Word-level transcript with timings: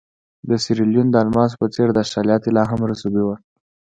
د 0.49 0.51
سیریلیون 0.63 1.07
د 1.11 1.15
الماسو 1.23 1.59
په 1.61 1.67
څېر 1.73 1.87
د 1.91 1.97
اسټرالیا 2.03 2.37
طلا 2.43 2.63
هم 2.71 2.79
رسوبي 2.91 3.23
وه. 3.25 3.35